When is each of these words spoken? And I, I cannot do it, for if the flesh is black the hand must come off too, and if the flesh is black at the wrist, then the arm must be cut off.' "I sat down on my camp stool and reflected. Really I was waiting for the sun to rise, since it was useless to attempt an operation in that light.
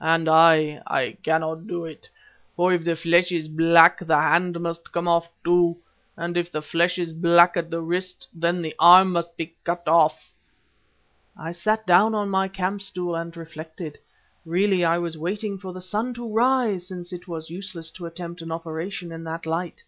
And 0.00 0.28
I, 0.28 0.82
I 0.88 1.16
cannot 1.22 1.68
do 1.68 1.84
it, 1.84 2.08
for 2.56 2.72
if 2.72 2.84
the 2.84 2.96
flesh 2.96 3.30
is 3.30 3.46
black 3.46 4.04
the 4.04 4.16
hand 4.16 4.58
must 4.58 4.90
come 4.90 5.06
off 5.06 5.28
too, 5.44 5.76
and 6.16 6.36
if 6.36 6.50
the 6.50 6.60
flesh 6.60 6.98
is 6.98 7.12
black 7.12 7.56
at 7.56 7.70
the 7.70 7.80
wrist, 7.80 8.26
then 8.34 8.62
the 8.62 8.74
arm 8.80 9.12
must 9.12 9.36
be 9.36 9.54
cut 9.62 9.86
off.' 9.86 10.32
"I 11.38 11.52
sat 11.52 11.86
down 11.86 12.16
on 12.16 12.28
my 12.30 12.48
camp 12.48 12.82
stool 12.82 13.14
and 13.14 13.36
reflected. 13.36 13.96
Really 14.44 14.84
I 14.84 14.98
was 14.98 15.16
waiting 15.16 15.56
for 15.56 15.72
the 15.72 15.80
sun 15.80 16.14
to 16.14 16.26
rise, 16.26 16.84
since 16.88 17.12
it 17.12 17.28
was 17.28 17.48
useless 17.48 17.92
to 17.92 18.06
attempt 18.06 18.42
an 18.42 18.50
operation 18.50 19.12
in 19.12 19.22
that 19.22 19.46
light. 19.46 19.84